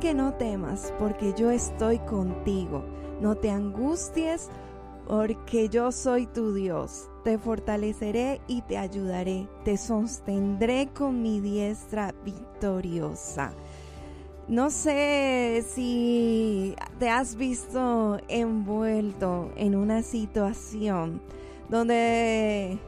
que 0.00 0.14
no 0.14 0.34
temas 0.34 0.92
porque 0.98 1.34
yo 1.36 1.50
estoy 1.50 1.98
contigo, 1.98 2.84
no 3.20 3.36
te 3.36 3.50
angusties 3.50 4.48
porque 5.06 5.68
yo 5.68 5.90
soy 5.90 6.26
tu 6.26 6.52
Dios, 6.54 7.08
te 7.24 7.38
fortaleceré 7.38 8.40
y 8.46 8.62
te 8.62 8.78
ayudaré, 8.78 9.48
te 9.64 9.76
sostendré 9.76 10.88
con 10.94 11.22
mi 11.22 11.40
diestra 11.40 12.14
victoriosa. 12.24 13.52
No 14.46 14.70
sé 14.70 15.64
si 15.68 16.74
te 16.98 17.08
has 17.08 17.36
visto 17.36 18.18
envuelto 18.28 19.50
en 19.56 19.74
una 19.74 20.02
situación 20.02 21.20
donde 21.68 22.78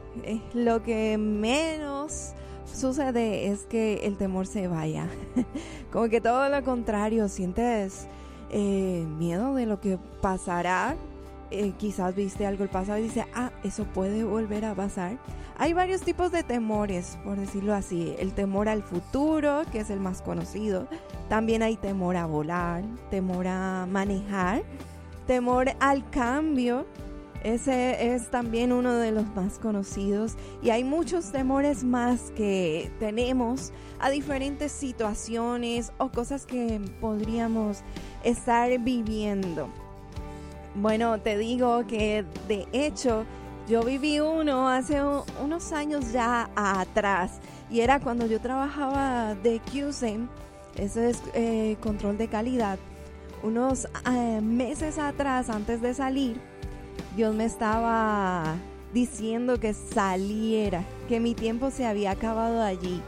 lo 0.53 0.81
que 0.81 1.17
menos 1.17 2.33
sucede 2.73 3.47
es 3.47 3.65
que 3.65 4.05
el 4.05 4.17
temor 4.17 4.47
se 4.47 4.67
vaya. 4.67 5.07
Como 5.91 6.09
que 6.09 6.21
todo 6.21 6.49
lo 6.49 6.63
contrario, 6.63 7.27
sientes 7.27 8.07
eh, 8.49 9.05
miedo 9.17 9.55
de 9.55 9.65
lo 9.65 9.79
que 9.79 9.97
pasará. 10.21 10.95
Eh, 11.51 11.73
quizás 11.77 12.15
viste 12.15 12.45
algo 12.45 12.63
el 12.63 12.69
pasado 12.69 12.97
y 12.97 13.03
dices, 13.03 13.25
ah, 13.35 13.51
eso 13.63 13.83
puede 13.83 14.23
volver 14.23 14.63
a 14.65 14.73
pasar. 14.73 15.17
Hay 15.57 15.73
varios 15.73 16.01
tipos 16.01 16.31
de 16.31 16.43
temores, 16.43 17.17
por 17.23 17.37
decirlo 17.37 17.73
así. 17.73 18.15
El 18.19 18.33
temor 18.33 18.69
al 18.69 18.83
futuro, 18.83 19.61
que 19.71 19.81
es 19.81 19.89
el 19.89 19.99
más 19.99 20.21
conocido. 20.21 20.87
También 21.29 21.61
hay 21.61 21.75
temor 21.75 22.15
a 22.15 22.25
volar, 22.25 22.83
temor 23.09 23.47
a 23.47 23.85
manejar, 23.89 24.63
temor 25.27 25.71
al 25.79 26.09
cambio, 26.09 26.85
ese 27.43 28.13
es 28.13 28.29
también 28.29 28.71
uno 28.71 28.93
de 28.93 29.11
los 29.11 29.25
más 29.35 29.57
conocidos 29.57 30.35
y 30.61 30.69
hay 30.69 30.83
muchos 30.83 31.31
temores 31.31 31.83
más 31.83 32.31
que 32.35 32.91
tenemos 32.99 33.71
a 33.99 34.09
diferentes 34.11 34.71
situaciones 34.71 35.91
o 35.97 36.09
cosas 36.09 36.45
que 36.45 36.79
podríamos 36.99 37.79
estar 38.23 38.77
viviendo. 38.79 39.69
Bueno, 40.75 41.19
te 41.19 41.37
digo 41.37 41.85
que 41.87 42.25
de 42.47 42.67
hecho 42.73 43.25
yo 43.67 43.83
viví 43.83 44.19
uno 44.19 44.69
hace 44.69 45.01
unos 45.43 45.71
años 45.71 46.11
ya 46.11 46.49
atrás 46.55 47.39
y 47.71 47.81
era 47.81 47.99
cuando 47.99 48.27
yo 48.27 48.39
trabajaba 48.39 49.33
de 49.35 49.59
QC, 49.59 50.19
eso 50.77 51.01
es 51.01 51.21
eh, 51.33 51.75
control 51.81 52.17
de 52.17 52.27
calidad, 52.27 52.77
unos 53.41 53.87
eh, 54.11 54.41
meses 54.41 54.99
atrás 54.99 55.49
antes 55.49 55.81
de 55.81 55.93
salir 55.95 56.50
Dios 57.15 57.35
me 57.35 57.45
estaba 57.45 58.55
diciendo 58.93 59.59
que 59.59 59.73
saliera, 59.73 60.83
que 61.07 61.19
mi 61.19 61.33
tiempo 61.33 61.71
se 61.71 61.85
había 61.85 62.11
acabado 62.11 62.61
allí. 62.61 63.01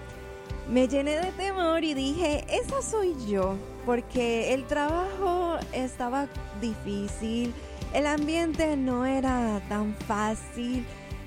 Me 0.70 0.88
llené 0.88 1.20
de 1.20 1.32
temor 1.32 1.84
y 1.84 1.94
dije, 1.94 2.46
esa 2.50 2.82
soy 2.82 3.14
yo, 3.28 3.56
porque 3.86 4.54
el 4.54 4.66
trabajo 4.66 5.58
estaba 5.74 6.28
difícil, 6.62 7.54
el 7.94 8.08
ambiente 8.08 8.78
no 8.78 9.06
era 9.06 9.62
tan 9.68 9.94
fácil, 10.08 10.86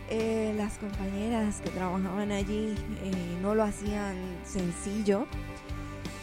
eh, 0.08 0.54
las 0.56 0.78
compañeras 0.78 1.60
que 1.62 1.70
trabajaban 1.70 2.30
allí 2.30 2.74
eh, 3.02 3.38
no 3.42 3.54
lo 3.54 3.64
hacían 3.64 4.16
sencillo. 4.44 5.26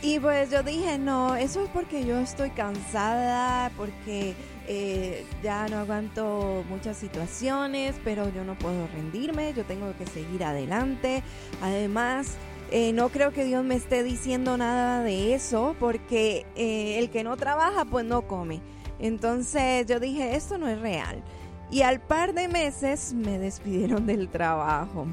Y 0.01 0.19
pues 0.19 0.51
yo 0.51 0.63
dije, 0.63 0.97
no, 0.97 1.35
eso 1.35 1.63
es 1.63 1.69
porque 1.69 2.05
yo 2.05 2.19
estoy 2.19 2.49
cansada, 2.49 3.71
porque 3.77 4.33
eh, 4.67 5.25
ya 5.43 5.67
no 5.67 5.77
aguanto 5.77 6.63
muchas 6.69 6.97
situaciones, 6.97 7.95
pero 8.03 8.29
yo 8.33 8.43
no 8.43 8.57
puedo 8.57 8.87
rendirme, 8.87 9.53
yo 9.53 9.65
tengo 9.65 9.93
que 9.97 10.05
seguir 10.07 10.43
adelante. 10.43 11.23
Además, 11.61 12.37
eh, 12.71 12.93
no 12.93 13.09
creo 13.09 13.31
que 13.31 13.45
Dios 13.45 13.63
me 13.63 13.75
esté 13.75 14.03
diciendo 14.03 14.57
nada 14.57 15.03
de 15.03 15.35
eso, 15.35 15.75
porque 15.79 16.45
eh, 16.55 16.97
el 16.99 17.09
que 17.09 17.23
no 17.23 17.37
trabaja, 17.37 17.85
pues 17.85 18.05
no 18.05 18.27
come. 18.27 18.61
Entonces 18.99 19.85
yo 19.85 19.99
dije, 19.99 20.35
esto 20.35 20.57
no 20.57 20.67
es 20.67 20.79
real. 20.79 21.23
Y 21.69 21.81
al 21.81 21.99
par 21.99 22.33
de 22.33 22.47
meses 22.47 23.13
me 23.13 23.39
despidieron 23.39 24.05
del 24.05 24.29
trabajo. 24.29 25.07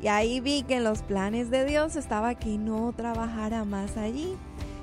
Y 0.00 0.08
ahí 0.08 0.40
vi 0.40 0.62
que 0.62 0.76
en 0.76 0.84
los 0.84 1.02
planes 1.02 1.50
de 1.50 1.64
Dios 1.64 1.96
estaba 1.96 2.34
que 2.34 2.58
no 2.58 2.92
trabajara 2.92 3.64
más 3.64 3.96
allí. 3.96 4.36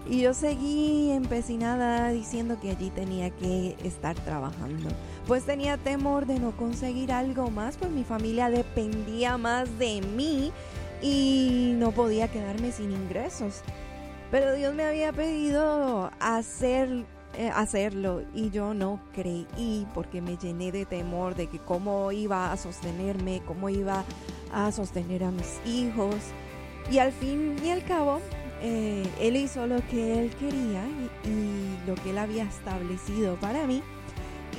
Y 0.07 0.21
yo 0.21 0.35
seguí 0.35 1.11
empecinada 1.11 2.09
diciendo 2.09 2.59
que 2.61 2.69
allí 2.69 2.91
tenía 2.91 3.31
que 3.31 3.75
estar 3.83 4.15
trabajando. 4.15 4.89
Pues 5.25 5.45
tenía 5.45 5.77
temor 5.77 6.27
de 6.27 6.39
no 6.39 6.55
conseguir 6.55 7.11
algo 7.11 7.49
más, 7.49 7.77
pues 7.77 7.89
mi 7.89 8.03
familia 8.03 8.51
dependía 8.51 9.37
más 9.37 9.79
de 9.79 10.01
mí 10.15 10.51
y 11.01 11.73
no 11.77 11.91
podía 11.91 12.27
quedarme 12.27 12.71
sin 12.71 12.91
ingresos. 12.91 13.61
Pero 14.29 14.53
Dios 14.53 14.75
me 14.75 14.83
había 14.83 15.11
pedido 15.11 16.11
hacer, 16.19 17.05
eh, 17.35 17.49
hacerlo 17.53 18.21
y 18.35 18.51
yo 18.51 18.75
no 18.75 18.99
creí 19.13 19.87
porque 19.95 20.21
me 20.21 20.37
llené 20.37 20.71
de 20.71 20.85
temor 20.85 21.33
de 21.33 21.47
que 21.47 21.57
cómo 21.57 22.11
iba 22.11 22.51
a 22.51 22.57
sostenerme, 22.57 23.41
cómo 23.47 23.69
iba 23.69 24.03
a 24.53 24.71
sostener 24.71 25.23
a 25.23 25.31
mis 25.31 25.59
hijos. 25.65 26.15
Y 26.91 26.99
al 26.99 27.11
fin 27.11 27.55
y 27.63 27.71
al 27.71 27.83
cabo 27.83 28.19
eh, 28.61 29.03
él 29.19 29.35
hizo 29.35 29.67
lo 29.67 29.85
que 29.87 30.19
él 30.19 30.31
quería 30.35 30.83
y, 31.23 31.87
lo 31.87 31.95
que 31.95 32.09
él 32.11 32.17
había 32.17 32.43
establecido 32.43 33.35
para 33.35 33.67
mí. 33.67 33.81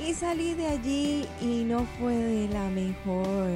Y 0.05 0.13
salí 0.13 0.53
de 0.53 0.67
allí 0.67 1.25
y 1.41 1.63
no 1.63 1.85
fue 1.99 2.13
de 2.13 2.47
la 2.49 2.69
mejor 2.69 3.49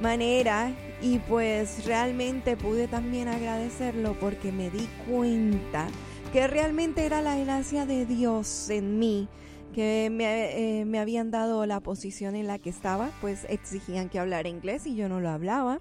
manera. 0.00 0.72
Y 1.02 1.18
pues 1.18 1.84
realmente 1.84 2.56
pude 2.56 2.88
también 2.88 3.28
agradecerlo 3.28 4.14
porque 4.18 4.52
me 4.52 4.70
di 4.70 4.88
cuenta 5.08 5.88
que 6.32 6.46
realmente 6.46 7.04
era 7.04 7.20
la 7.20 7.36
gracia 7.36 7.84
de 7.84 8.06
Dios 8.06 8.70
en 8.70 8.98
mí 8.98 9.28
que 9.74 10.08
me, 10.10 10.80
eh, 10.80 10.84
me, 10.86 10.98
habían 10.98 11.30
dado 11.30 11.66
la 11.66 11.80
posición 11.80 12.34
en 12.34 12.46
la 12.46 12.58
que 12.58 12.70
estaba, 12.70 13.10
pues 13.20 13.44
exigían 13.50 14.08
que 14.08 14.18
hablara 14.18 14.48
inglés 14.48 14.86
y 14.86 14.96
yo 14.96 15.06
no 15.10 15.20
lo 15.20 15.28
hablaba. 15.28 15.80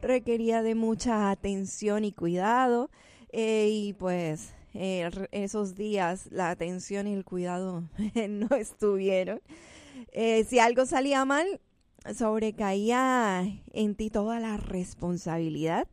Requería 0.00 0.62
de 0.62 0.74
mucha 0.74 1.30
atención 1.30 2.04
y 2.04 2.12
cuidado 2.12 2.90
eh, 3.32 3.68
y 3.70 3.92
pues 3.94 4.52
eh, 4.74 5.10
esos 5.32 5.74
días 5.74 6.28
la 6.30 6.50
atención 6.50 7.06
y 7.06 7.14
el 7.14 7.24
cuidado 7.24 7.84
no 8.28 8.56
estuvieron. 8.56 9.40
Eh, 10.12 10.44
si 10.44 10.58
algo 10.58 10.86
salía 10.86 11.24
mal, 11.24 11.60
sobrecaía 12.14 13.44
en 13.72 13.94
ti 13.94 14.10
toda 14.10 14.40
la 14.40 14.56
responsabilidad. 14.56 15.88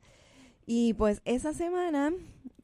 Y 0.66 0.93
pues 0.93 1.21
esa 1.25 1.53
semana 1.53 2.13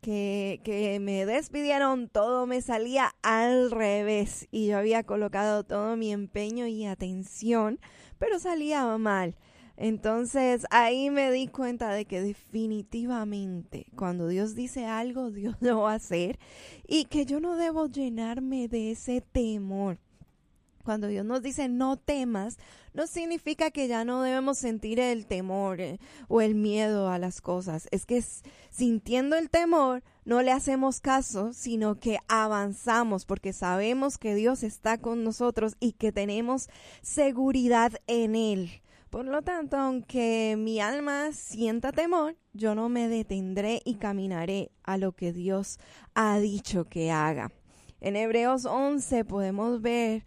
que, 0.01 0.61
que, 0.63 0.99
me 0.99 1.25
despidieron, 1.25 2.07
todo 2.07 2.45
me 2.45 2.61
salía 2.61 3.15
al 3.23 3.71
revés. 3.71 4.47
Y 4.51 4.67
yo 4.67 4.77
había 4.77 5.03
colocado 5.03 5.63
todo 5.63 5.97
mi 5.97 6.11
empeño 6.11 6.67
y 6.67 6.85
atención, 6.85 7.79
pero 8.19 8.39
salía 8.39 8.85
mal. 8.97 9.35
Entonces 9.77 10.65
ahí 10.69 11.09
me 11.09 11.31
di 11.31 11.47
cuenta 11.47 11.91
de 11.91 12.05
que 12.05 12.21
definitivamente 12.21 13.87
cuando 13.95 14.27
Dios 14.27 14.55
dice 14.55 14.85
algo, 14.85 15.31
Dios 15.31 15.55
lo 15.59 15.81
va 15.81 15.93
a 15.93 15.95
hacer 15.95 16.39
y 16.87 17.05
que 17.05 17.25
yo 17.25 17.39
no 17.39 17.55
debo 17.55 17.87
llenarme 17.87 18.67
de 18.67 18.91
ese 18.91 19.21
temor. 19.21 19.99
Cuando 20.83 21.07
Dios 21.07 21.25
nos 21.25 21.41
dice 21.41 21.67
no 21.67 21.97
temas, 21.97 22.59
no 22.93 23.07
significa 23.07 23.71
que 23.71 23.87
ya 23.87 24.05
no 24.05 24.21
debemos 24.21 24.59
sentir 24.59 24.99
el 24.99 25.25
temor 25.25 25.81
eh, 25.81 25.99
o 26.27 26.41
el 26.41 26.53
miedo 26.53 27.09
a 27.09 27.17
las 27.17 27.41
cosas. 27.41 27.87
Es 27.89 28.05
que 28.05 28.23
sintiendo 28.69 29.35
el 29.35 29.49
temor 29.49 30.03
no 30.25 30.43
le 30.43 30.51
hacemos 30.51 31.01
caso, 31.01 31.53
sino 31.53 31.99
que 31.99 32.19
avanzamos 32.27 33.25
porque 33.25 33.51
sabemos 33.51 34.19
que 34.19 34.35
Dios 34.35 34.61
está 34.61 34.99
con 34.99 35.23
nosotros 35.23 35.75
y 35.79 35.93
que 35.93 36.11
tenemos 36.11 36.69
seguridad 37.01 37.93
en 38.05 38.35
Él. 38.35 38.81
Por 39.15 39.27
lo 39.27 39.41
tanto, 39.43 39.77
aunque 39.77 40.55
mi 40.57 40.81
alma 40.81 41.31
sienta 41.31 41.93
temor, 41.93 42.35
yo 42.51 42.75
no 42.75 42.89
me 42.89 43.07
detendré 43.07 43.81
y 43.85 43.95
caminaré 43.95 44.73
a 44.83 44.97
lo 44.97 45.13
que 45.13 45.31
Dios 45.31 45.79
ha 46.15 46.37
dicho 46.37 46.83
que 46.83 47.11
haga. 47.11 47.49
En 48.01 48.17
Hebreos 48.17 48.65
11 48.65 49.23
podemos 49.23 49.81
ver 49.81 50.25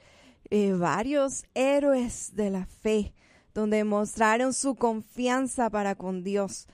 eh, 0.48 0.72
varios 0.72 1.44
héroes 1.52 2.34
de 2.34 2.48
la 2.48 2.64
fe 2.64 3.12
donde 3.52 3.84
mostraron 3.84 4.54
su 4.54 4.74
confianza 4.74 5.68
para 5.68 5.94
con 5.94 6.24
Dios. 6.24 6.66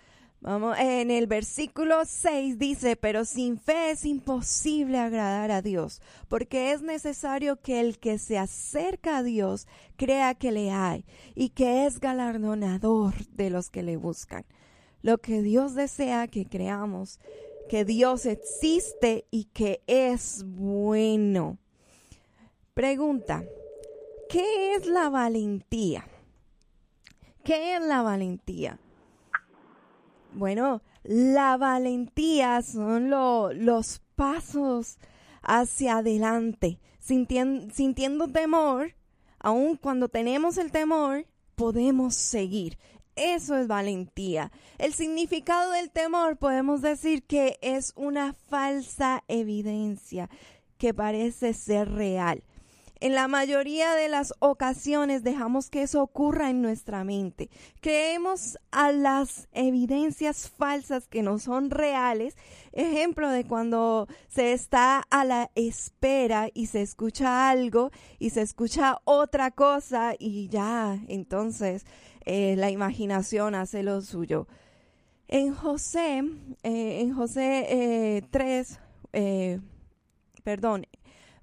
Vamos, 0.45 0.77
en 0.79 1.11
el 1.11 1.27
versículo 1.27 2.05
6 2.05 2.59
dice, 2.59 2.97
pero 2.97 3.25
sin 3.25 3.57
fe 3.59 3.93
es 3.93 4.05
imposible 4.05 4.99
agradar 4.99 5.51
a 5.51 5.63
Dios, 5.63 6.03
porque 6.29 6.73
es 6.73 6.83
necesario 6.83 7.57
que 7.57 7.81
el 7.81 7.99
que 7.99 8.19
se 8.19 8.37
acerca 8.37 9.17
a 9.17 9.23
Dios 9.23 9.67
crea 9.97 10.35
que 10.35 10.53
le 10.53 10.71
hay 10.71 11.07
y 11.35 11.49
que 11.49 11.87
es 11.87 11.99
galardonador 11.99 13.15
de 13.29 13.49
los 13.49 13.71
que 13.71 13.83
le 13.83 13.97
buscan. 13.97 14.45
Lo 15.01 15.17
que 15.17 15.41
Dios 15.41 15.75
desea 15.75 16.29
que 16.29 16.45
creamos, 16.45 17.21
que 17.71 17.87
Dios 17.87 18.27
existe 18.27 19.25
y 19.31 19.45
que 19.45 19.81
es 19.87 20.45
bueno. 20.45 21.57
Pregunta, 22.75 23.45
¿qué 24.29 24.75
es 24.75 24.85
la 24.85 25.09
valentía? 25.09 26.07
¿Qué 27.43 27.77
es 27.77 27.83
la 27.83 28.03
valentía? 28.03 28.79
Bueno, 30.35 30.83
La 31.05 31.57
valentía 31.57 32.61
son 32.63 33.09
los 33.09 34.03
pasos 34.17 34.99
hacia 35.43 35.99
adelante, 35.99 36.81
sintiendo 36.99 38.29
temor, 38.29 38.95
aun 39.39 39.77
cuando 39.77 40.09
tenemos 40.09 40.59
el 40.59 40.73
temor, 40.73 41.27
podemos 41.55 42.15
seguir. 42.17 42.79
Eso 43.15 43.55
es 43.57 43.69
valentía. 43.69 44.51
El 44.79 44.93
significado 44.93 45.71
del 45.71 45.91
temor 45.91 46.37
podemos 46.37 46.83
decir 46.83 47.23
que 47.23 47.59
es 47.63 47.93
una 47.95 48.33
falsa 48.33 49.23
evidencia 49.29 50.29
que 50.79 50.95
parece 50.95 51.53
ser 51.53 51.93
real. 51.93 52.43
En 53.01 53.15
la 53.15 53.29
mayoría 53.29 53.95
de 53.95 54.09
las 54.09 54.33
ocasiones 54.39 55.25
dejamos 55.25 55.69
que 55.69 55.83
eso 55.83 56.01
ocurra 56.01 56.51
en 56.51 56.63
nuestra 56.63 57.05
mente. 57.05 57.51
Creemos 57.81 58.57
a 58.71 58.93
las 58.93 59.49
evidencias 59.53 60.49
falsas 60.49 61.09
que 61.09 61.23
no 61.23 61.39
son 61.39 61.71
reales. 61.71 62.37
Ejemplo 62.73 63.29
de 63.31 63.45
cuando 63.45 64.07
se 64.29 64.53
está 64.53 65.03
a 65.11 65.25
la 65.25 65.51
espera 65.55 66.49
y 66.55 66.67
se 66.67 66.83
escucha 66.83 67.51
algo 67.51 67.91
y 68.19 68.31
se 68.31 68.43
escucha 68.43 68.99
otra 69.05 69.51
cosa 69.51 70.15
y 70.19 70.49
ya, 70.49 70.99
entonces 71.09 71.85
eh, 72.25 72.55
la 72.57 72.71
imaginación 72.71 73.55
hace 73.55 73.83
lo 73.83 74.01
suyo. 74.03 74.47
En 75.27 75.53
José, 75.53 76.23
eh, 76.63 77.01
en 77.01 77.13
José 77.13 78.25
3, 78.31 78.81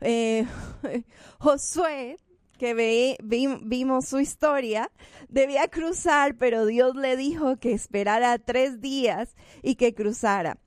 eh, 0.02 0.46
Josué, 1.40 2.18
que 2.58 3.18
vimos 3.24 4.06
su 4.06 4.20
historia, 4.20 4.92
debía 5.30 5.68
cruzar, 5.68 6.36
pero 6.36 6.66
Dios 6.66 6.96
le 6.96 7.18
dijo 7.18 7.58
que 7.58 7.72
esperara 7.74 8.38
tres 8.38 8.82
días 8.82 9.36
y 9.64 9.76
que 9.76 9.96
cruzara. 9.96 10.60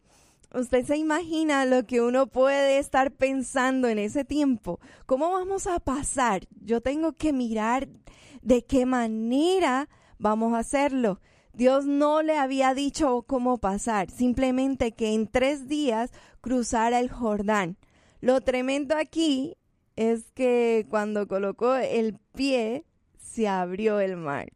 Usted 0.52 0.84
se 0.84 0.96
imagina 0.96 1.64
lo 1.66 1.84
que 1.84 2.00
uno 2.00 2.28
puede 2.28 2.78
estar 2.78 3.10
pensando 3.12 3.88
en 3.88 3.98
ese 3.98 4.24
tiempo. 4.24 4.78
¿Cómo 5.06 5.30
vamos 5.30 5.66
a 5.66 5.80
pasar? 5.80 6.46
Yo 6.64 6.80
tengo 6.80 7.12
que 7.12 7.32
mirar 7.32 7.88
de 8.42 8.64
qué 8.64 8.86
manera 8.86 9.88
vamos 10.18 10.54
a 10.54 10.58
hacerlo. 10.58 11.20
Dios 11.52 11.86
no 11.86 12.22
le 12.22 12.38
había 12.38 12.74
dicho 12.74 13.22
cómo 13.26 13.58
pasar, 13.58 14.10
simplemente 14.10 14.92
que 14.92 15.14
en 15.14 15.28
tres 15.28 15.68
días 15.68 16.10
cruzara 16.40 16.98
el 16.98 17.10
Jordán. 17.10 17.76
Lo 18.24 18.40
tremendo 18.40 18.96
aquí 18.96 19.54
es 19.96 20.32
que 20.32 20.86
cuando 20.88 21.28
colocó 21.28 21.74
el 21.74 22.16
pie, 22.34 22.86
se 23.18 23.48
abrió 23.48 24.00
el 24.00 24.16
mar. 24.16 24.50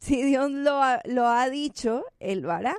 Si 0.00 0.24
Dios 0.24 0.50
lo 0.50 0.82
ha, 0.82 1.00
lo 1.04 1.28
ha 1.28 1.48
dicho, 1.48 2.02
Él 2.18 2.42
lo. 2.42 2.74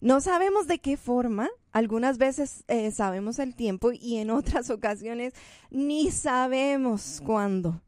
No 0.00 0.20
sabemos 0.20 0.66
de 0.66 0.80
qué 0.80 0.96
forma, 0.96 1.48
algunas 1.70 2.18
veces 2.18 2.64
eh, 2.66 2.90
sabemos 2.90 3.38
el 3.38 3.54
tiempo 3.54 3.92
y 3.92 4.16
en 4.16 4.30
otras 4.30 4.70
ocasiones 4.70 5.34
ni 5.70 6.10
sabemos 6.10 7.22
cuándo. 7.24 7.80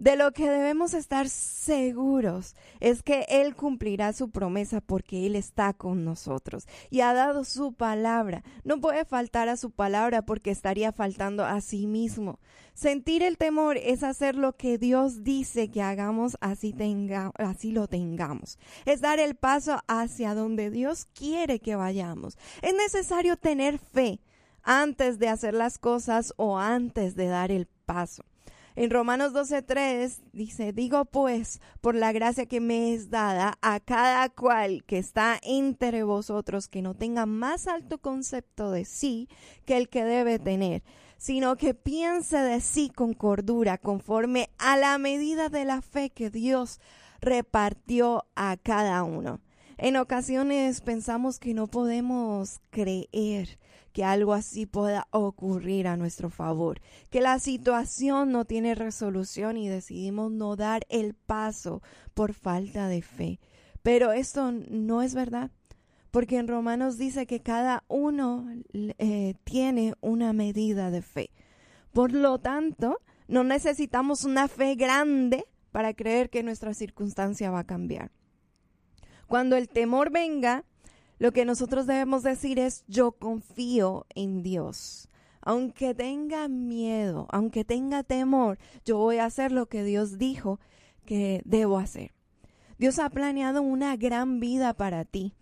De 0.00 0.16
lo 0.16 0.32
que 0.32 0.48
debemos 0.48 0.94
estar 0.94 1.28
seguros 1.28 2.56
es 2.80 3.02
que 3.02 3.26
Él 3.28 3.54
cumplirá 3.54 4.14
su 4.14 4.30
promesa 4.30 4.80
porque 4.80 5.26
Él 5.26 5.36
está 5.36 5.74
con 5.74 6.06
nosotros 6.06 6.66
y 6.88 7.02
ha 7.02 7.12
dado 7.12 7.44
su 7.44 7.74
palabra. 7.74 8.42
No 8.64 8.80
puede 8.80 9.04
faltar 9.04 9.50
a 9.50 9.58
su 9.58 9.72
palabra 9.72 10.22
porque 10.22 10.52
estaría 10.52 10.90
faltando 10.92 11.44
a 11.44 11.60
sí 11.60 11.86
mismo. 11.86 12.38
Sentir 12.72 13.22
el 13.22 13.36
temor 13.36 13.76
es 13.76 14.02
hacer 14.02 14.36
lo 14.36 14.56
que 14.56 14.78
Dios 14.78 15.22
dice 15.22 15.70
que 15.70 15.82
hagamos, 15.82 16.38
así, 16.40 16.72
tenga, 16.72 17.30
así 17.36 17.70
lo 17.70 17.86
tengamos. 17.86 18.58
Es 18.86 19.02
dar 19.02 19.18
el 19.18 19.34
paso 19.34 19.82
hacia 19.86 20.34
donde 20.34 20.70
Dios 20.70 21.08
quiere 21.12 21.60
que 21.60 21.76
vayamos. 21.76 22.38
Es 22.62 22.72
necesario 22.72 23.36
tener 23.36 23.78
fe 23.78 24.22
antes 24.62 25.18
de 25.18 25.28
hacer 25.28 25.52
las 25.52 25.76
cosas 25.76 26.32
o 26.38 26.58
antes 26.58 27.16
de 27.16 27.26
dar 27.26 27.50
el 27.50 27.66
paso. 27.66 28.24
En 28.76 28.90
Romanos 28.90 29.32
12:3 29.32 30.22
dice, 30.32 30.72
digo 30.72 31.04
pues, 31.04 31.60
por 31.80 31.94
la 31.94 32.12
gracia 32.12 32.46
que 32.46 32.60
me 32.60 32.94
es 32.94 33.10
dada 33.10 33.58
a 33.62 33.80
cada 33.80 34.28
cual 34.28 34.84
que 34.84 34.98
está 34.98 35.38
entre 35.42 36.04
vosotros, 36.04 36.68
que 36.68 36.80
no 36.80 36.94
tenga 36.94 37.26
más 37.26 37.66
alto 37.66 37.98
concepto 37.98 38.70
de 38.70 38.84
sí 38.84 39.28
que 39.64 39.76
el 39.76 39.88
que 39.88 40.04
debe 40.04 40.38
tener, 40.38 40.82
sino 41.16 41.56
que 41.56 41.74
piense 41.74 42.38
de 42.38 42.60
sí 42.60 42.90
con 42.90 43.12
cordura, 43.12 43.76
conforme 43.76 44.50
a 44.58 44.76
la 44.76 44.96
medida 44.98 45.48
de 45.48 45.64
la 45.64 45.82
fe 45.82 46.10
que 46.10 46.30
Dios 46.30 46.80
repartió 47.20 48.24
a 48.36 48.56
cada 48.56 49.02
uno. 49.02 49.40
En 49.82 49.96
ocasiones 49.96 50.82
pensamos 50.82 51.38
que 51.38 51.54
no 51.54 51.66
podemos 51.66 52.60
creer 52.68 53.58
que 53.94 54.04
algo 54.04 54.34
así 54.34 54.66
pueda 54.66 55.08
ocurrir 55.10 55.88
a 55.88 55.96
nuestro 55.96 56.28
favor, 56.28 56.82
que 57.08 57.22
la 57.22 57.38
situación 57.38 58.30
no 58.30 58.44
tiene 58.44 58.74
resolución 58.74 59.56
y 59.56 59.70
decidimos 59.70 60.32
no 60.32 60.54
dar 60.54 60.82
el 60.90 61.14
paso 61.14 61.82
por 62.12 62.34
falta 62.34 62.88
de 62.88 63.00
fe. 63.00 63.40
Pero 63.82 64.12
esto 64.12 64.52
no 64.52 65.00
es 65.00 65.14
verdad, 65.14 65.50
porque 66.10 66.36
en 66.36 66.48
Romanos 66.48 66.98
dice 66.98 67.26
que 67.26 67.40
cada 67.40 67.82
uno 67.88 68.52
eh, 68.74 69.34
tiene 69.44 69.94
una 70.02 70.34
medida 70.34 70.90
de 70.90 71.00
fe. 71.00 71.30
Por 71.94 72.12
lo 72.12 72.38
tanto, 72.38 72.98
no 73.28 73.44
necesitamos 73.44 74.26
una 74.26 74.46
fe 74.46 74.74
grande 74.74 75.46
para 75.72 75.94
creer 75.94 76.28
que 76.28 76.42
nuestra 76.42 76.74
circunstancia 76.74 77.50
va 77.50 77.60
a 77.60 77.66
cambiar. 77.66 78.10
Cuando 79.30 79.54
el 79.54 79.68
temor 79.68 80.10
venga, 80.10 80.64
lo 81.20 81.30
que 81.30 81.44
nosotros 81.44 81.86
debemos 81.86 82.24
decir 82.24 82.58
es, 82.58 82.82
yo 82.88 83.12
confío 83.12 84.04
en 84.16 84.42
Dios. 84.42 85.08
Aunque 85.40 85.94
tenga 85.94 86.48
miedo, 86.48 87.28
aunque 87.30 87.64
tenga 87.64 88.02
temor, 88.02 88.58
yo 88.84 88.98
voy 88.98 89.18
a 89.18 89.26
hacer 89.26 89.52
lo 89.52 89.66
que 89.66 89.84
Dios 89.84 90.18
dijo 90.18 90.58
que 91.06 91.42
debo 91.44 91.78
hacer. 91.78 92.10
Dios 92.76 92.98
ha 92.98 93.08
planeado 93.08 93.62
una 93.62 93.94
gran 93.94 94.40
vida 94.40 94.74
para 94.74 95.04
ti. 95.04 95.36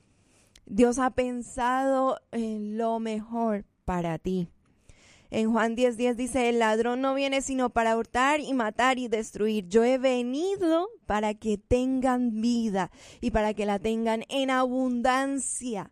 Dios 0.66 0.98
ha 0.98 1.08
pensado 1.08 2.20
en 2.30 2.76
lo 2.76 3.00
mejor 3.00 3.64
para 3.86 4.18
ti. 4.18 4.50
En 5.30 5.52
Juan 5.52 5.76
10:10 5.76 5.96
10 5.96 6.16
dice, 6.16 6.48
el 6.48 6.58
ladrón 6.58 7.00
no 7.00 7.14
viene 7.14 7.42
sino 7.42 7.70
para 7.70 7.96
hurtar 7.96 8.40
y 8.40 8.54
matar 8.54 8.98
y 8.98 9.08
destruir. 9.08 9.68
Yo 9.68 9.84
he 9.84 9.98
venido 9.98 10.88
para 11.06 11.34
que 11.34 11.58
tengan 11.58 12.40
vida 12.40 12.90
y 13.20 13.30
para 13.30 13.52
que 13.54 13.66
la 13.66 13.78
tengan 13.78 14.24
en 14.28 14.50
abundancia 14.50 15.90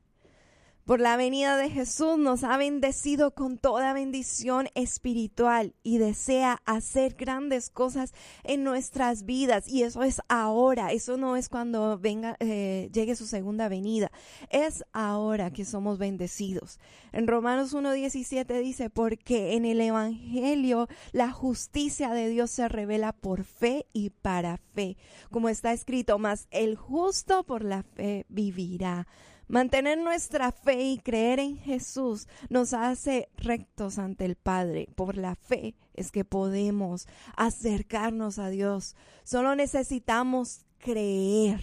por 0.86 1.00
la 1.00 1.16
venida 1.16 1.56
de 1.56 1.68
Jesús 1.68 2.16
nos 2.16 2.44
ha 2.44 2.56
bendecido 2.56 3.32
con 3.32 3.58
toda 3.58 3.92
bendición 3.92 4.68
espiritual 4.76 5.74
y 5.82 5.98
desea 5.98 6.62
hacer 6.64 7.14
grandes 7.14 7.70
cosas 7.70 8.14
en 8.44 8.62
nuestras 8.62 9.24
vidas. 9.24 9.66
Y 9.66 9.82
eso 9.82 10.04
es 10.04 10.20
ahora, 10.28 10.92
eso 10.92 11.16
no 11.16 11.36
es 11.36 11.48
cuando 11.48 11.98
venga, 11.98 12.36
eh, 12.38 12.88
llegue 12.92 13.16
su 13.16 13.26
segunda 13.26 13.68
venida, 13.68 14.12
es 14.48 14.84
ahora 14.92 15.50
que 15.50 15.64
somos 15.64 15.98
bendecidos. 15.98 16.78
En 17.12 17.26
Romanos 17.26 17.74
1.17 17.74 18.60
dice, 18.60 18.88
porque 18.88 19.54
en 19.56 19.64
el 19.64 19.80
Evangelio 19.80 20.86
la 21.10 21.32
justicia 21.32 22.10
de 22.10 22.28
Dios 22.28 22.52
se 22.52 22.68
revela 22.68 23.12
por 23.12 23.42
fe 23.42 23.86
y 23.92 24.10
para 24.10 24.58
fe, 24.58 24.96
como 25.32 25.48
está 25.48 25.72
escrito, 25.72 26.20
más 26.20 26.46
el 26.52 26.76
justo 26.76 27.42
por 27.42 27.64
la 27.64 27.82
fe 27.82 28.24
vivirá. 28.28 29.08
Mantener 29.48 29.98
nuestra 29.98 30.50
fe 30.50 30.82
y 30.82 30.98
creer 30.98 31.38
en 31.38 31.56
Jesús 31.56 32.26
nos 32.48 32.74
hace 32.74 33.28
rectos 33.36 33.98
ante 33.98 34.24
el 34.24 34.34
Padre. 34.34 34.88
Por 34.96 35.16
la 35.16 35.36
fe 35.36 35.76
es 35.94 36.10
que 36.10 36.24
podemos 36.24 37.06
acercarnos 37.36 38.40
a 38.40 38.48
Dios. 38.48 38.96
Solo 39.22 39.54
necesitamos 39.54 40.64
creer. 40.78 41.62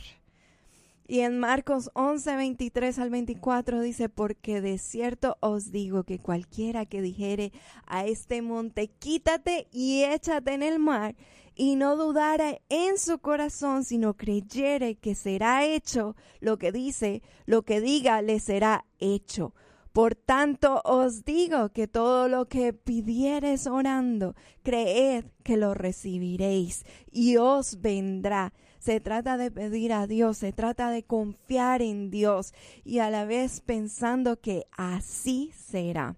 Y 1.13 1.20
en 1.20 1.38
Marcos 1.38 1.91
11, 1.93 2.38
23 2.38 2.98
al 2.98 3.12
24 3.12 3.82
dice, 3.82 4.10
porque 4.10 4.62
de 4.62 4.79
cierto 4.79 5.38
os 5.41 5.72
digo 5.72 6.05
que 6.05 6.17
cualquiera 6.17 6.88
que 6.88 7.03
dijere 7.03 7.51
a 7.86 8.08
este 8.08 8.41
monte, 8.41 8.88
quítate 8.88 9.67
y 9.72 10.05
échate 10.05 10.55
en 10.55 10.63
el 10.63 10.79
mar, 10.79 11.15
y 11.53 11.75
no 11.75 11.98
dudara 11.98 12.58
en 12.67 12.98
su 12.98 13.20
corazón, 13.20 13.84
sino 13.84 14.15
creyere 14.15 14.96
que 14.96 15.13
será 15.13 15.63
hecho 15.63 16.15
lo 16.39 16.58
que 16.58 16.72
dice, 16.72 17.22
lo 17.46 17.62
que 17.62 17.79
diga 17.79 18.24
le 18.24 18.39
será 18.39 18.84
hecho. 18.98 19.53
Por 19.91 20.15
tanto 20.15 20.82
os 20.84 21.24
digo 21.24 21.70
que 21.70 21.88
todo 21.88 22.27
lo 22.27 22.48
que 22.48 22.74
pidiereis 22.74 23.67
orando, 23.67 24.34
creed 24.63 25.25
que 25.43 25.58
lo 25.58 25.75
recibiréis 25.75 26.84
y 27.12 27.38
os 27.38 27.82
vendrá. 27.82 28.51
Se 28.84 29.00
trata 29.00 29.38
de 29.38 29.50
pedir 29.50 29.94
a 29.94 30.08
Dios, 30.08 30.40
se 30.40 30.52
trata 30.52 30.90
de 30.90 31.04
confiar 31.04 31.82
en 31.82 32.12
Dios 32.12 32.54
y 32.84 33.00
a 33.00 33.10
la 33.10 33.24
vez 33.24 33.62
pensando 33.62 34.42
que 34.42 34.66
así 34.74 35.54
será. 35.56 36.18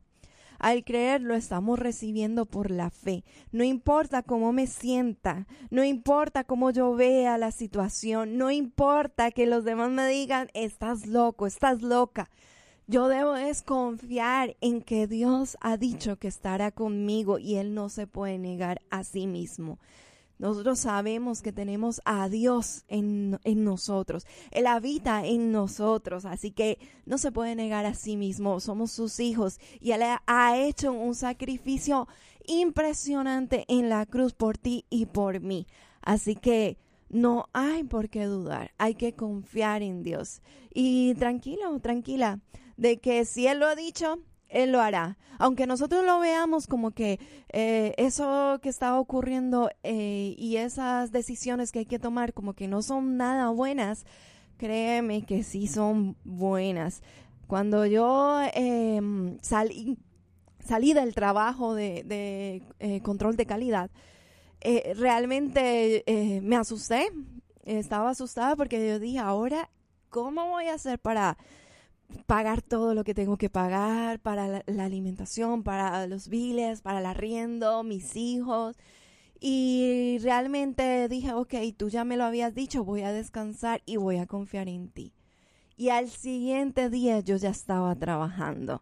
Al 0.58 0.84
creer 0.84 1.22
lo 1.22 1.36
estamos 1.36 1.78
recibiendo 1.78 2.48
por 2.48 2.72
la 2.72 2.90
fe. 2.90 3.24
No 3.52 3.64
importa 3.64 4.24
cómo 4.24 4.52
me 4.52 4.66
sienta, 4.66 5.46
no 5.70 5.84
importa 5.84 6.44
cómo 6.44 6.72
yo 6.72 6.96
vea 6.96 7.38
la 7.38 7.52
situación, 7.52 8.40
no 8.40 8.50
importa 8.50 9.30
que 9.30 9.46
los 9.46 9.64
demás 9.64 9.92
me 9.92 10.08
digan, 10.08 10.50
estás 10.56 11.06
loco, 11.06 11.46
estás 11.46 11.84
loca. 11.84 12.32
Yo 12.88 13.10
debo 13.10 13.34
desconfiar 13.34 14.58
en 14.60 14.82
que 14.82 15.06
Dios 15.06 15.56
ha 15.62 15.78
dicho 15.78 16.16
que 16.16 16.28
estará 16.28 16.72
conmigo 16.72 17.38
y 17.38 17.58
Él 17.58 17.76
no 17.76 17.90
se 17.90 18.08
puede 18.08 18.40
negar 18.40 18.82
a 18.90 19.04
sí 19.04 19.28
mismo. 19.28 19.78
Nosotros 20.38 20.80
sabemos 20.80 21.42
que 21.42 21.54
tenemos 21.54 22.02
a 22.06 22.28
Dios 22.28 22.84
en, 22.88 23.40
en, 23.44 23.64
nosotros. 23.64 24.26
Él 24.52 24.68
habita 24.68 25.26
en 25.26 25.52
nosotros, 25.52 26.26
así 26.26 26.52
que 26.52 26.78
no 27.06 27.18
se 27.18 27.32
puede 27.32 27.56
negar 27.56 27.86
a 27.86 27.94
sí 27.94 28.18
mismo. 28.18 28.60
Somos 28.60 28.92
sus 28.92 29.20
hijos 29.20 29.60
y 29.80 29.92
Él 29.92 30.02
ha 30.26 30.58
hecho 30.58 30.92
un 30.92 31.16
sacrificio 31.16 32.08
impresionante 32.48 33.66
en 33.68 33.90
la 33.90 34.06
cruz 34.06 34.34
por 34.34 34.58
ti 34.58 34.86
y 34.90 35.06
por 35.06 35.40
mí. 35.40 35.68
Así 36.02 36.36
que 36.36 36.78
no 37.10 37.46
hay 37.54 37.84
por 37.84 38.10
qué 38.10 38.26
dudar, 38.26 38.72
hay 38.78 38.96
que 38.96 39.14
confiar 39.14 39.82
en 39.84 40.04
Dios. 40.04 40.42
Y 40.74 41.14
tranquilo, 41.16 41.80
tranquila, 41.80 42.40
de 42.78 42.98
que 42.98 43.26
si 43.26 43.48
Él 43.48 43.60
lo 43.60 43.68
ha 43.68 43.76
dicho, 43.76 44.20
él 44.50 44.72
lo 44.72 44.82
hará. 44.82 45.18
Aunque 45.38 45.68
nosotros 45.68 46.06
lo 46.06 46.20
veamos 46.20 46.68
como 46.68 46.92
que 46.92 47.20
eh, 47.50 47.94
eso 47.98 48.60
que 48.62 48.70
está 48.70 49.00
ocurriendo 49.00 49.70
eh, 49.84 50.36
y 50.38 50.58
esas 50.58 51.12
decisiones 51.12 51.72
que 51.72 51.80
hay 51.80 51.86
que 51.86 52.00
tomar 52.00 52.34
como 52.34 52.54
que 52.54 52.68
no 52.68 52.82
son 52.82 53.18
nada 53.18 53.50
buenas, 53.50 54.06
créeme 54.58 55.24
que 55.24 55.44
sí 55.44 55.68
son 55.68 56.16
buenas. 56.24 57.02
Cuando 57.48 57.86
yo 57.86 58.40
em, 58.54 59.38
salí, 59.42 59.98
salí 60.60 60.94
del 60.94 61.14
trabajo 61.14 61.76
de, 61.76 62.64
eh, 62.80 63.02
control 63.02 63.36
de 63.36 63.46
calidad, 63.46 63.92
realmente 64.96 66.04
me 66.42 66.56
asusté. 66.56 67.08
Estaba 67.66 68.12
asustada 68.12 68.56
porque 68.56 68.88
yo 68.88 69.00
dije, 69.00 69.20
ahora, 69.20 69.70
¿cómo 70.10 70.50
voy 70.50 70.68
a 70.68 70.76
hacer 70.76 70.98
para 70.98 71.38
pagar 72.26 72.62
todo 72.62 72.94
lo 72.94 73.04
que 73.04 73.14
tengo 73.14 73.38
que 73.38 73.50
pagar 73.50 74.20
para 74.20 74.48
la, 74.48 74.84
alimentación, 74.84 75.64
para 75.64 76.08
los 76.08 76.28
biles, 76.28 76.82
para 76.82 77.00
el 77.00 77.06
arriendo, 77.06 77.84
mis 77.84 78.16
hijos. 78.16 78.76
Y 79.40 80.18
realmente 80.22 81.08
dije, 81.10 81.34
ok, 81.34 81.54
tú 81.78 81.90
ya 81.90 82.04
me 82.04 82.18
lo 82.18 82.24
habías 82.24 82.56
dicho, 82.56 82.84
voy 82.84 83.02
a 83.02 83.12
descansar 83.12 83.82
y 83.86 83.98
voy 83.98 84.18
a 84.18 84.26
confiar 84.26 84.68
en 84.68 84.90
ti. 84.90 85.14
Y 85.78 85.90
al 85.90 86.10
siguiente 86.10 86.90
día 86.90 87.20
yo 87.20 87.36
ya 87.36 87.50
estaba 87.50 87.94
trabajando. 87.96 88.82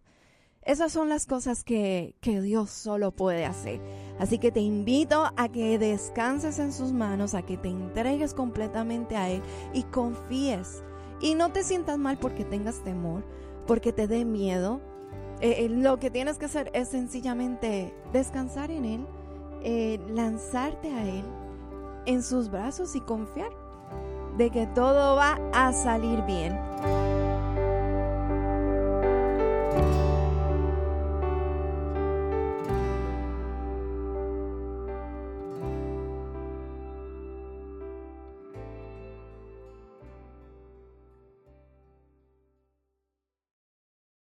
Esas 0.62 0.94
son 0.94 1.10
las 1.10 1.26
cosas 1.26 1.66
que, 1.66 2.16
que, 2.22 2.40
Dios 2.42 2.70
solo 2.70 3.12
puede 3.12 3.46
hacer. 3.46 3.82
Así 4.18 4.38
que 4.38 4.52
te 4.52 4.62
invito 4.62 5.30
a 5.36 5.50
que 5.50 5.78
descanses 5.78 6.58
en 6.60 6.72
sus 6.72 6.94
manos, 6.94 7.34
a 7.34 7.42
que 7.42 7.58
te 7.58 7.68
entregues 7.68 8.34
completamente 8.34 9.18
a 9.18 9.30
Él 9.30 9.42
y 9.74 9.84
confíes 9.84 10.82
y 11.24 11.36
no 11.36 11.54
te 11.54 11.64
sientas 11.64 11.98
mal 11.98 12.18
porque 12.18 12.44
tengas 12.44 12.84
temor, 12.84 13.24
porque 13.66 13.94
te 13.94 14.08
dé 14.08 14.26
miedo. 14.26 14.82
Eh, 15.40 15.66
eh, 15.66 15.70
lo 15.70 15.98
que 15.98 16.12
tienes 16.12 16.38
que 16.38 16.46
hacer 16.46 16.70
es 16.74 16.90
sencillamente 16.90 17.96
descansar 18.12 18.70
en 18.72 18.84
Él, 18.84 19.08
eh, 19.64 20.00
lanzarte 20.10 20.92
a 20.92 21.06
Él 21.06 21.24
en 22.06 22.22
sus 22.22 22.52
brazos 22.52 22.94
y 22.98 23.00
confiar 23.00 23.52
de 24.38 24.50
que 24.50 24.68
todo 24.68 25.16
va 25.16 25.40
a 25.54 25.72
salir 25.72 26.22
bien. 26.24 26.60